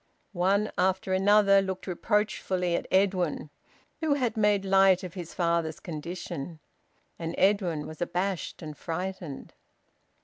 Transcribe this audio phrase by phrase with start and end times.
[0.33, 3.51] One after another looked reproachfully at Edwin,
[3.99, 6.57] who had made light of his father's condition.
[7.19, 9.53] And Edwin was abashed and frightened.